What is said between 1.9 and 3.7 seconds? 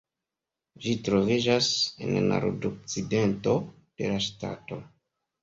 en la nordokcidento